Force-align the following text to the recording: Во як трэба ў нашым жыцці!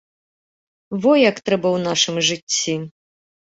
Во 1.03 1.11
як 1.29 1.37
трэба 1.51 1.67
ў 1.75 1.79
нашым 1.87 2.15
жыцці! 2.33 2.75